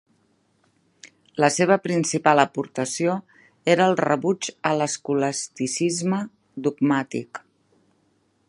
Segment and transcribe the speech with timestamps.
[1.43, 3.19] La seva principal aportació
[3.75, 6.27] era el rebuig a l'escolasticisme
[6.69, 7.45] dogmàtic.